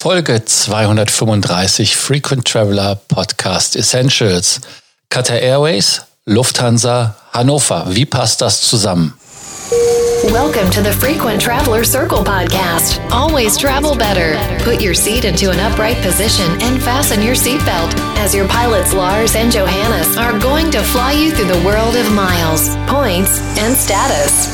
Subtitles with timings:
[0.00, 4.58] Folge 235 Frequent Traveler Podcast Essentials.
[5.10, 7.84] Qatar Airways, Lufthansa, Hannover.
[7.86, 9.12] Wie passt das zusammen?
[10.32, 12.98] Welcome to the Frequent Traveler Circle podcast.
[13.12, 14.38] Always travel better.
[14.64, 19.36] Put your seat into an upright position and fasten your seatbelt as your pilots Lars
[19.36, 24.48] and Johannes are going to fly you through the world of miles, points, and status.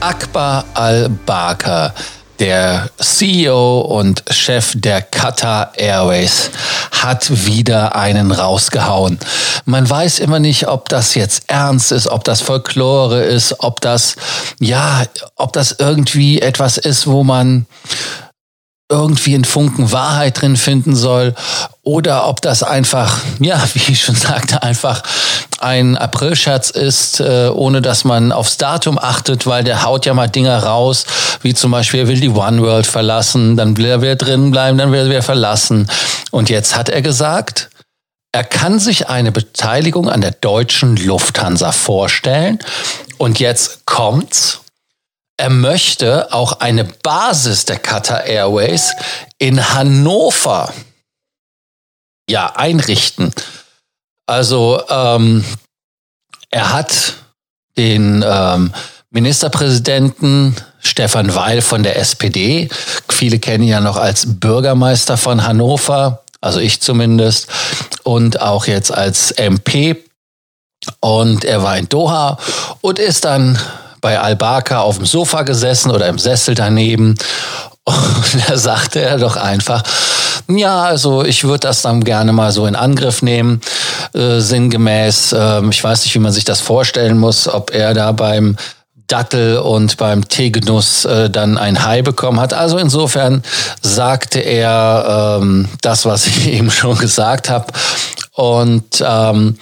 [0.00, 6.50] Akbar al-Bakr der CEO und Chef der Qatar Airways
[6.90, 9.18] hat wieder einen rausgehauen.
[9.64, 14.16] Man weiß immer nicht, ob das jetzt ernst ist, ob das Folklore ist, ob das,
[14.60, 15.04] ja,
[15.36, 17.66] ob das irgendwie etwas ist, wo man
[18.90, 21.34] irgendwie einen Funken Wahrheit drin finden soll
[21.82, 25.02] oder ob das einfach, ja, wie ich schon sagte, einfach
[25.60, 30.28] ein Aprilscherz ist, äh, ohne dass man aufs Datum achtet, weil der haut ja mal
[30.28, 31.06] Dinger raus,
[31.40, 34.76] wie zum Beispiel, er will die One World verlassen, dann will er wieder drin bleiben,
[34.76, 35.88] dann will er wieder verlassen.
[36.30, 37.70] Und jetzt hat er gesagt,
[38.32, 42.58] er kann sich eine Beteiligung an der deutschen Lufthansa vorstellen.
[43.16, 44.60] Und jetzt kommt's
[45.36, 48.92] er möchte auch eine Basis der Qatar Airways
[49.38, 50.72] in Hannover
[52.28, 53.32] ja einrichten.
[54.26, 55.44] Also ähm,
[56.50, 57.14] er hat
[57.76, 58.72] den ähm,
[59.10, 62.68] Ministerpräsidenten Stefan Weil von der SPD,
[63.08, 67.48] viele kennen ihn ja noch als Bürgermeister von Hannover, also ich zumindest,
[68.02, 69.96] und auch jetzt als MP.
[71.00, 72.38] Und er war in Doha
[72.82, 73.58] und ist dann
[74.04, 77.14] bei Al-Baka auf dem Sofa gesessen oder im Sessel daneben.
[77.84, 77.96] Und
[78.48, 79.82] da sagte er doch einfach,
[80.46, 83.62] ja, also ich würde das dann gerne mal so in Angriff nehmen,
[84.12, 85.32] äh, sinngemäß.
[85.32, 88.58] Äh, ich weiß nicht, wie man sich das vorstellen muss, ob er da beim
[89.06, 92.52] Dattel und beim Teegenuss äh, dann ein Hai bekommen hat.
[92.52, 93.42] Also insofern
[93.80, 97.68] sagte er ähm, das, was ich eben schon gesagt habe.
[98.32, 99.56] Und ähm,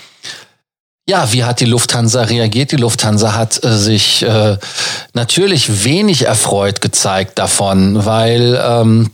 [1.08, 2.72] ja, wie hat die Lufthansa reagiert?
[2.72, 4.56] Die Lufthansa hat äh, sich äh,
[5.14, 9.10] natürlich wenig erfreut gezeigt davon, weil ähm,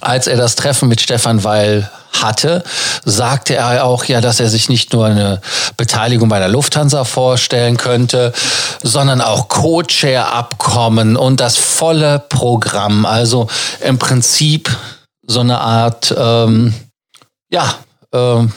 [0.00, 1.90] als er das Treffen mit Stefan Weil
[2.20, 2.62] hatte,
[3.04, 5.40] sagte er auch ja, dass er sich nicht nur eine
[5.76, 8.32] Beteiligung bei der Lufthansa vorstellen könnte,
[8.82, 13.04] sondern auch Co-Chair-Abkommen und das volle Programm.
[13.04, 13.48] Also
[13.80, 14.74] im Prinzip
[15.26, 16.74] so eine Art, ähm,
[17.50, 17.74] ja,
[18.12, 18.52] ähm,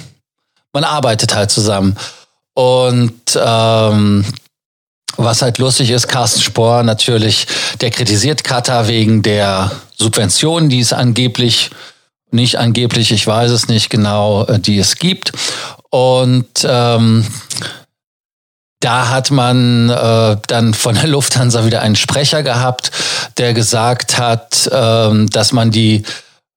[0.73, 1.97] man arbeitet halt zusammen.
[2.55, 4.25] Und ähm,
[5.17, 7.47] was halt lustig ist, Carsten Spohr natürlich,
[7.81, 11.69] der kritisiert Katar wegen der Subventionen, die es angeblich,
[12.31, 15.31] nicht angeblich, ich weiß es nicht genau, äh, die es gibt.
[15.89, 17.25] Und ähm,
[18.79, 22.91] da hat man äh, dann von der Lufthansa wieder einen Sprecher gehabt,
[23.37, 26.03] der gesagt hat, ähm, dass man die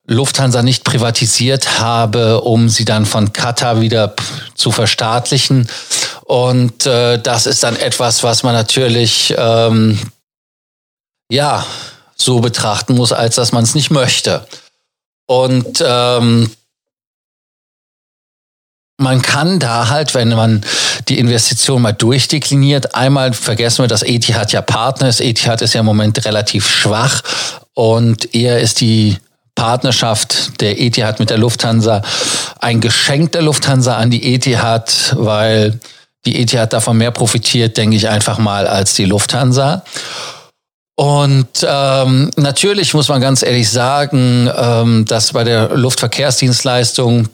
[0.07, 4.15] Lufthansa nicht privatisiert habe, um sie dann von Katar wieder
[4.59, 5.69] zu verstaatlichen.
[6.25, 9.99] Und äh, das ist dann etwas, was man natürlich ähm,
[11.31, 11.65] ja
[12.17, 14.47] so betrachten muss, als dass man es nicht möchte.
[15.27, 16.51] Und ähm,
[19.01, 20.65] man kann da halt, wenn man
[21.09, 25.21] die Investition mal durchdekliniert, einmal vergessen wir, dass Etihad ja Partner ist.
[25.21, 27.23] Etihad ist ja im Moment relativ schwach
[27.75, 29.19] und eher ist die
[29.59, 32.03] Partnerschaft der Etihad mit der Lufthansa
[32.61, 35.81] ein Geschenk der Lufthansa an die Etihad, weil
[36.25, 39.83] die Etihad davon mehr profitiert, denke ich einfach mal, als die Lufthansa.
[40.97, 47.29] Und ähm, natürlich muss man ganz ehrlich sagen, ähm, dass bei der Luftverkehrsdienstleistung,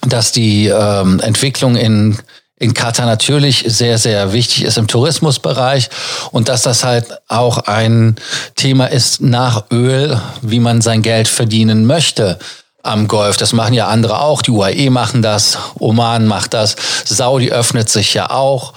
[0.00, 2.18] dass die ähm, Entwicklung in
[2.56, 5.90] in Katar natürlich sehr, sehr wichtig ist im Tourismusbereich
[6.30, 8.16] und dass das halt auch ein
[8.54, 12.38] Thema ist nach Öl, wie man sein Geld verdienen möchte
[12.84, 13.36] am Golf.
[13.36, 14.42] Das machen ja andere auch.
[14.42, 18.74] Die UAE machen das, Oman macht das, Saudi öffnet sich ja auch.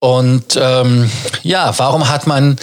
[0.00, 1.10] Und ähm,
[1.42, 2.56] ja, warum hat man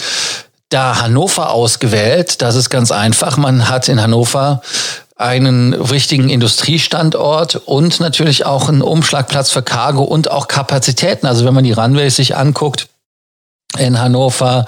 [0.68, 2.42] da Hannover ausgewählt?
[2.42, 3.36] Das ist ganz einfach.
[3.36, 4.62] Man hat in Hannover
[5.20, 11.26] einen richtigen Industriestandort und natürlich auch einen Umschlagplatz für Cargo und auch Kapazitäten.
[11.26, 12.88] Also wenn man die Runways sich anguckt
[13.78, 14.64] in Hannover,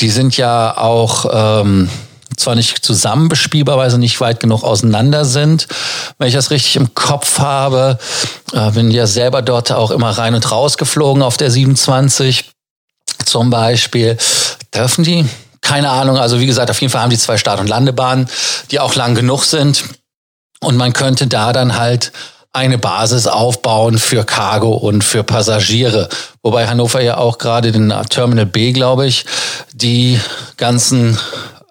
[0.00, 1.90] die sind ja auch ähm,
[2.36, 5.68] zwar nicht zusammen bespielbar, weil sie nicht weit genug auseinander sind.
[6.18, 7.98] Wenn ich das richtig im Kopf habe,
[8.54, 12.50] äh, bin ja selber dort auch immer rein und raus geflogen auf der 27
[13.26, 14.16] zum Beispiel.
[14.74, 15.26] Dürfen die
[15.70, 16.18] keine Ahnung.
[16.18, 18.28] Also wie gesagt, auf jeden Fall haben die zwei Start- und Landebahnen,
[18.72, 19.84] die auch lang genug sind.
[20.58, 22.10] Und man könnte da dann halt
[22.52, 26.08] eine Basis aufbauen für Cargo und für Passagiere.
[26.42, 29.26] Wobei Hannover ja auch gerade den Terminal B, glaube ich,
[29.72, 30.18] die
[30.56, 31.16] ganzen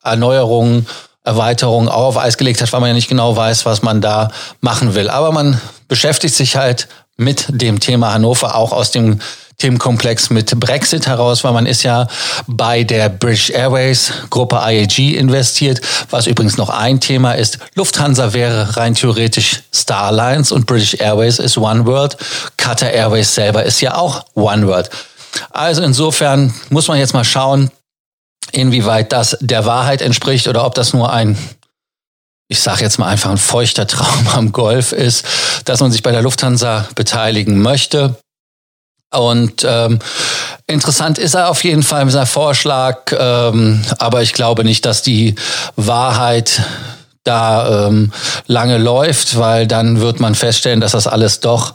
[0.01, 0.88] Erneuerungen
[1.25, 4.30] Erweiterung auch auf Eis gelegt hat, weil man ja nicht genau weiß, was man da
[4.62, 5.10] machen will.
[5.10, 5.60] Aber man
[5.90, 6.88] beschäftigt sich halt
[7.18, 9.19] mit dem Thema Hannover auch aus dem
[9.60, 12.08] Themenkomplex mit Brexit heraus, weil man ist ja
[12.48, 17.60] bei der British Airways Gruppe IAG investiert, was übrigens noch ein Thema ist.
[17.76, 22.18] Lufthansa wäre rein theoretisch Starlines und British Airways ist One World.
[22.58, 24.90] Qatar Airways selber ist ja auch One World.
[25.52, 27.70] Also insofern muss man jetzt mal schauen,
[28.52, 31.38] inwieweit das der Wahrheit entspricht oder ob das nur ein
[32.52, 35.24] ich sage jetzt mal einfach ein feuchter Traum am Golf ist,
[35.66, 38.16] dass man sich bei der Lufthansa beteiligen möchte.
[39.12, 40.00] Und ähm,
[40.68, 45.02] interessant ist er auf jeden Fall mit seinem Vorschlag, ähm, aber ich glaube nicht, dass
[45.02, 45.36] die
[45.76, 46.62] Wahrheit
[47.24, 48.12] da ähm,
[48.48, 51.74] lange läuft, weil dann wird man feststellen, dass das alles doch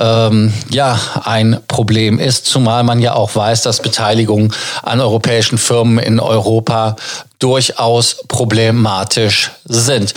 [0.00, 5.98] ähm, ja ein Problem ist, zumal man ja auch weiß, dass Beteiligung an europäischen Firmen
[5.98, 6.96] in Europa
[7.44, 10.14] durchaus problematisch sind.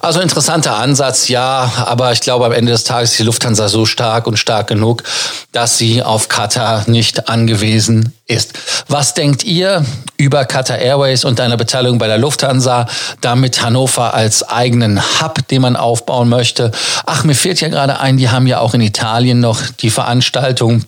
[0.00, 3.86] Also interessanter Ansatz, ja, aber ich glaube am Ende des Tages ist die Lufthansa so
[3.86, 5.02] stark und stark genug,
[5.50, 8.52] dass sie auf Qatar nicht angewiesen ist.
[8.86, 9.84] Was denkt ihr
[10.16, 12.86] über Qatar Airways und deine Beteiligung bei der Lufthansa,
[13.20, 16.70] damit Hannover als eigenen Hub, den man aufbauen möchte?
[17.04, 20.84] Ach, mir fehlt ja gerade ein, die haben ja auch in Italien noch die Veranstaltung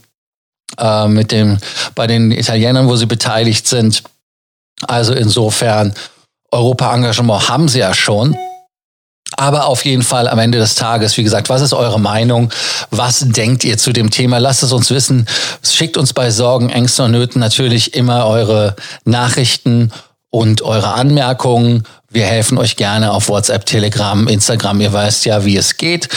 [0.79, 1.59] äh, mit dem
[1.97, 4.05] bei den Italienern, wo sie beteiligt sind.
[4.87, 5.95] Also insofern,
[6.51, 8.37] Europa-Engagement haben sie ja schon.
[9.37, 12.51] Aber auf jeden Fall am Ende des Tages, wie gesagt, was ist eure Meinung?
[12.91, 14.39] Was denkt ihr zu dem Thema?
[14.39, 15.27] Lasst es uns wissen.
[15.63, 19.91] Schickt uns bei Sorgen, Ängsten und Nöten natürlich immer eure Nachrichten
[20.31, 21.85] und eure Anmerkungen.
[22.11, 24.81] Wir helfen euch gerne auf WhatsApp, Telegram, Instagram.
[24.83, 26.09] Ihr weißt ja, wie es geht.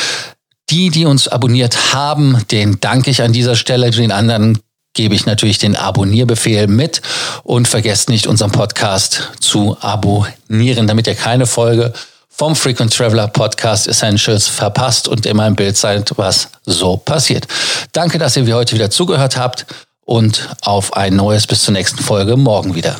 [0.70, 3.92] Die, die uns abonniert haben, den danke ich an dieser Stelle.
[3.92, 4.60] Den anderen
[4.96, 7.02] gebe ich natürlich den Abonnierbefehl mit
[7.44, 11.94] und vergesst nicht, unseren Podcast zu abonnieren, damit ihr keine Folge
[12.30, 17.48] vom Frequent Traveler Podcast Essentials verpasst und immer im Bild seid, was so passiert.
[17.94, 19.66] Danke, dass ihr heute wieder zugehört habt
[20.04, 22.96] und auf ein neues bis zur nächsten Folge morgen wieder.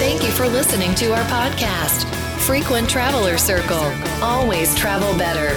[0.00, 2.06] Thank you for listening to our podcast.
[2.38, 3.92] Frequent Traveler Circle.
[4.20, 5.56] Always travel better.